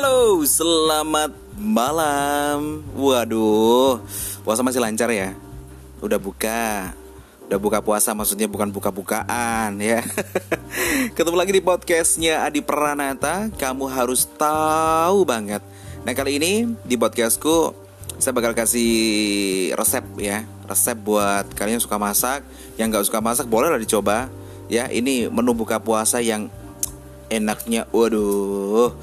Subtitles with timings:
[0.00, 2.80] Halo, selamat malam.
[2.96, 4.00] Waduh,
[4.40, 5.36] puasa masih lancar ya?
[6.00, 6.96] Udah buka.
[7.44, 10.00] Udah buka puasa maksudnya bukan buka-bukaan ya.
[11.20, 13.52] Ketemu lagi di podcastnya Adi Pranata.
[13.52, 15.60] Kamu harus tahu banget.
[16.08, 17.76] Nah kali ini di podcastku
[18.16, 22.40] saya bakal kasih resep ya, resep buat kalian yang suka masak,
[22.80, 24.32] yang nggak suka masak boleh lah dicoba.
[24.64, 26.48] Ya ini menu buka puasa yang
[27.28, 28.96] enaknya, waduh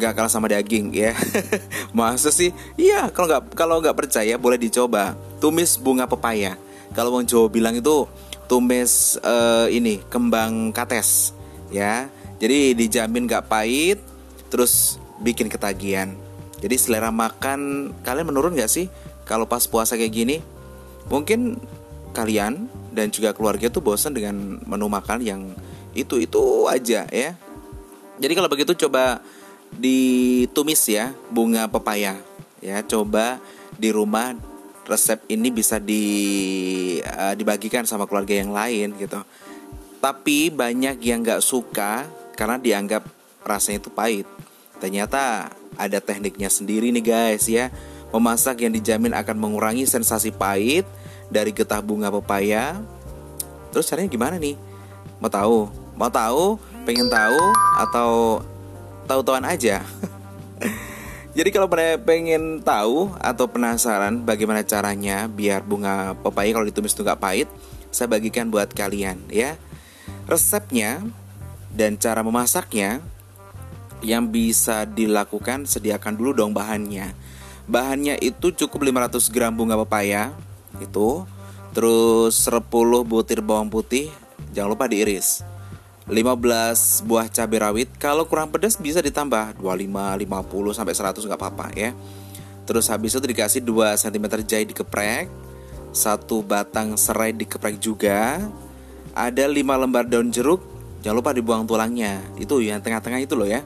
[0.00, 1.12] nggak kalah sama daging ya.
[1.96, 2.56] Masa sih?
[2.80, 5.12] Iya kalau nggak kalau nggak percaya boleh dicoba.
[5.36, 6.56] Tumis bunga pepaya.
[6.96, 8.08] Kalau mau Jawa bilang itu
[8.50, 11.36] tumis uh, ini kembang kates
[11.68, 12.08] ya.
[12.40, 14.00] Jadi dijamin nggak pahit
[14.48, 16.16] terus bikin ketagihan.
[16.58, 18.88] Jadi selera makan kalian menurun nggak sih?
[19.28, 20.36] Kalau pas puasa kayak gini
[21.06, 21.60] mungkin
[22.10, 25.40] kalian dan juga keluarga tuh bosan dengan menu makan yang
[25.94, 27.36] itu itu aja ya.
[28.20, 29.22] Jadi kalau begitu coba
[29.76, 32.18] ditumis ya bunga pepaya.
[32.60, 33.40] Ya coba
[33.78, 34.36] di rumah
[34.84, 36.04] resep ini bisa di
[37.06, 39.22] uh, dibagikan sama keluarga yang lain gitu.
[40.00, 43.04] Tapi banyak yang nggak suka karena dianggap
[43.44, 44.26] rasanya itu pahit.
[44.80, 47.68] Ternyata ada tekniknya sendiri nih guys ya.
[48.10, 50.82] Memasak yang dijamin akan mengurangi sensasi pahit
[51.30, 52.82] dari getah bunga pepaya.
[53.70, 54.58] Terus caranya gimana nih?
[55.22, 55.70] Mau tahu?
[55.94, 56.58] Mau tahu?
[56.82, 57.38] Pengen tahu?
[57.78, 58.42] Atau
[59.10, 59.82] tahu-tahuan aja.
[61.36, 61.66] Jadi kalau
[62.06, 67.48] pengen tahu atau penasaran bagaimana caranya biar bunga pepaya kalau ditumis itu nggak pahit,
[67.90, 69.58] saya bagikan buat kalian ya.
[70.30, 71.02] Resepnya
[71.74, 73.02] dan cara memasaknya
[74.02, 77.14] yang bisa dilakukan sediakan dulu dong bahannya.
[77.70, 80.34] Bahannya itu cukup 500 gram bunga pepaya
[80.82, 81.22] itu,
[81.70, 82.66] terus 10
[83.06, 84.10] butir bawang putih,
[84.50, 85.49] jangan lupa diiris.
[86.10, 87.88] 15 buah cabai rawit.
[88.02, 91.94] Kalau kurang pedas bisa ditambah 25 50 sampai 100 nggak apa-apa ya.
[92.66, 95.30] Terus habis itu dikasih 2 cm jahe dikeprek
[95.90, 98.38] satu batang serai dikeprek juga
[99.10, 100.62] ada 5 lembar daun jeruk
[101.02, 102.18] jangan lupa dibuang tulangnya.
[102.34, 103.62] Itu yang tengah-tengah itu loh ya.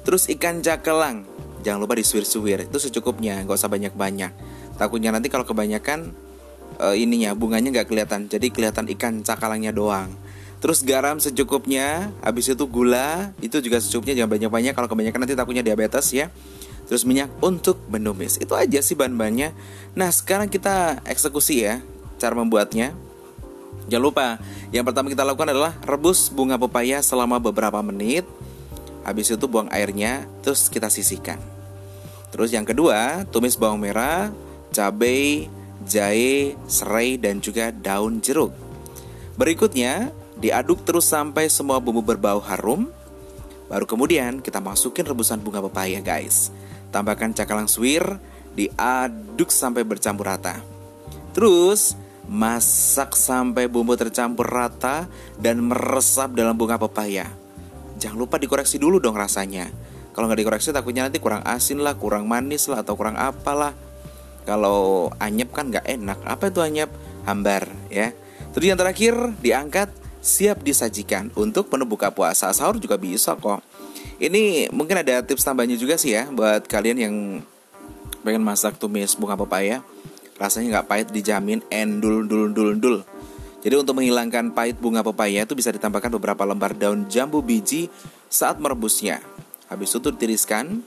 [0.00, 1.28] Terus ikan jakelang
[1.60, 4.32] jangan lupa disuir-suir itu secukupnya nggak usah banyak-banyak.
[4.80, 6.12] Takutnya nanti kalau kebanyakan
[6.80, 10.12] uh, ininya bunganya nggak kelihatan jadi kelihatan ikan cakalangnya doang
[10.56, 15.60] Terus garam secukupnya, habis itu gula, itu juga secukupnya jangan banyak-banyak kalau kebanyakan nanti takutnya
[15.60, 16.32] diabetes ya.
[16.86, 18.38] Terus minyak untuk menumis.
[18.38, 19.52] Itu aja sih bahan-bahannya.
[19.98, 21.82] Nah, sekarang kita eksekusi ya
[22.16, 22.96] cara membuatnya.
[23.86, 24.26] Jangan lupa,
[24.74, 28.26] yang pertama kita lakukan adalah rebus bunga pepaya selama beberapa menit.
[29.06, 31.38] Habis itu buang airnya, terus kita sisihkan.
[32.34, 34.34] Terus yang kedua, tumis bawang merah,
[34.74, 35.46] cabai,
[35.86, 38.50] jahe, serai, dan juga daun jeruk.
[39.38, 42.92] Berikutnya, Diaduk terus sampai semua bumbu berbau harum.
[43.66, 46.52] Baru kemudian kita masukin rebusan bunga pepaya guys.
[46.92, 48.20] Tambahkan cakalang suwir,
[48.52, 50.60] diaduk sampai bercampur rata.
[51.32, 51.96] Terus
[52.28, 55.08] masak sampai bumbu tercampur rata
[55.40, 57.26] dan meresap dalam bunga pepaya.
[57.96, 59.72] Jangan lupa dikoreksi dulu dong rasanya.
[60.12, 63.76] Kalau nggak dikoreksi takutnya nanti kurang asin lah, kurang manis lah, atau kurang apalah.
[64.48, 66.18] Kalau anyep kan nggak enak.
[66.24, 66.88] Apa itu anyep?
[67.28, 68.14] Hambar ya.
[68.54, 73.62] Terus yang terakhir diangkat siap disajikan untuk menu buka puasa sahur juga bisa kok.
[74.18, 77.14] Ini mungkin ada tips tambahnya juga sih ya buat kalian yang
[78.26, 79.86] pengen masak tumis bunga pepaya.
[80.36, 82.98] Rasanya nggak pahit dijamin endul dul dul dul.
[83.62, 87.86] Jadi untuk menghilangkan pahit bunga pepaya itu bisa ditambahkan beberapa lembar daun jambu biji
[88.26, 89.22] saat merebusnya.
[89.70, 90.82] Habis itu ditiriskan,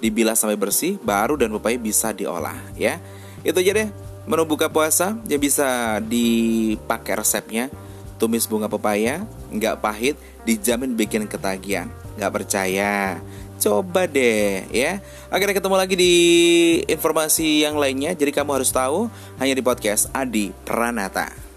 [0.00, 3.00] dibilas sampai bersih, baru dan pepaya bisa diolah ya.
[3.40, 3.88] Itu aja deh
[4.22, 7.66] menu buka puasa yang bisa dipakai resepnya
[8.22, 10.14] tumis bunga pepaya, nggak pahit,
[10.46, 11.90] dijamin bikin ketagihan.
[12.14, 13.18] Nggak percaya?
[13.58, 15.02] Coba deh ya.
[15.26, 16.14] Akhirnya ketemu lagi di
[16.86, 18.14] informasi yang lainnya.
[18.14, 19.10] Jadi kamu harus tahu
[19.42, 21.51] hanya di podcast Adi Pranata.